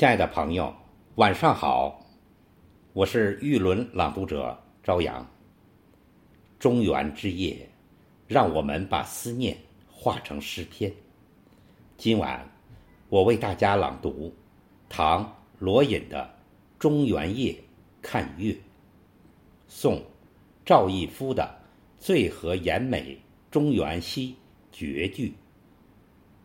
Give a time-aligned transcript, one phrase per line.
[0.00, 0.74] 亲爱的朋友，
[1.16, 2.02] 晚上好，
[2.94, 5.30] 我是玉轮朗读者朝阳。
[6.58, 7.68] 中原之夜，
[8.26, 9.54] 让我们把思念
[9.90, 10.90] 化成诗篇。
[11.98, 12.50] 今晚，
[13.10, 14.34] 我为大家朗读
[14.88, 16.22] 唐罗隐的
[16.80, 17.54] 《中原夜
[18.00, 18.52] 看月》，
[19.68, 20.02] 宋
[20.64, 21.42] 赵逸夫的
[22.02, 23.20] 《醉和颜美
[23.50, 24.30] 中原西》
[24.72, 25.34] 绝句，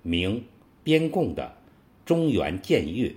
[0.00, 0.42] 明
[0.82, 1.54] 边贡的
[2.08, 3.08] 《中原见月》。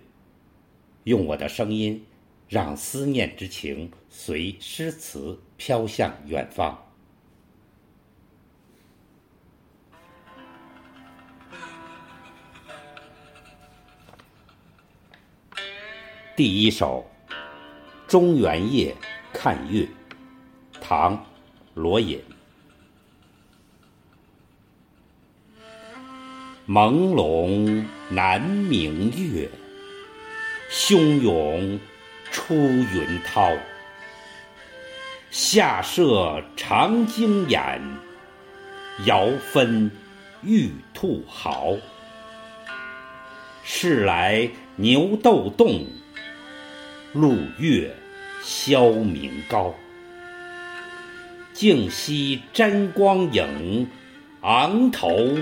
[1.05, 2.03] 用我的声音，
[2.49, 6.83] 让思念之情随诗词飘向远方。
[16.35, 17.05] 第一首
[18.07, 18.95] 《中原夜
[19.31, 19.83] 看月》，
[20.81, 21.15] 唐·
[21.75, 22.19] 罗隐。
[26.67, 29.47] 朦胧难明月。
[30.77, 31.79] 汹涌
[32.31, 33.53] 出云涛，
[35.31, 37.81] 下射长鲸眼，
[39.05, 39.89] 遥分
[40.43, 41.77] 玉兔毫。
[43.63, 45.87] 是来牛斗洞，
[47.13, 47.95] 露月
[48.43, 49.73] 消明高。
[51.53, 53.87] 静夕沾光影，
[54.41, 55.37] 昂头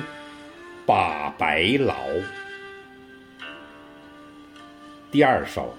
[0.86, 1.96] 把白劳。
[5.14, 5.72] 第二首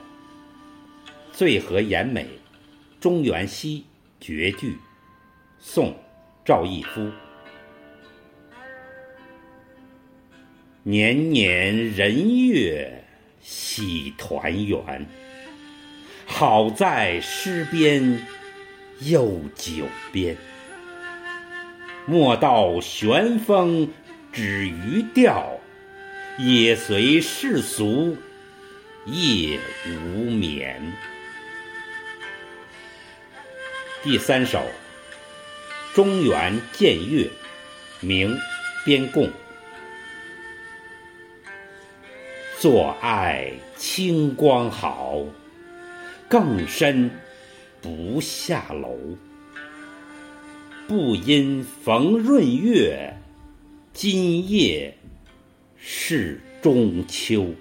[1.37, 2.25] 《醉和颜美
[3.01, 3.85] 中原西》
[4.25, 4.79] 绝句，
[5.59, 5.91] 宋·
[6.45, 7.11] 赵逸夫。
[10.85, 13.05] 年年人月
[13.41, 15.05] 喜团圆，
[16.25, 18.25] 好在诗边
[19.01, 20.37] 又酒边。
[22.07, 23.89] 莫道玄风
[24.33, 25.59] 止于调，
[26.39, 28.17] 也随世俗。
[29.07, 30.81] 夜无眠。
[34.03, 34.59] 第三首
[35.95, 37.25] 《中原见月》，
[38.01, 38.35] 明·
[38.83, 39.31] 边贡。
[42.59, 45.23] 坐爱清光好，
[46.27, 47.11] 更深
[47.83, 48.97] 不下楼。
[50.89, 53.15] 不因逢闰月，
[53.93, 54.97] 今夜
[55.77, 57.55] 是中秋。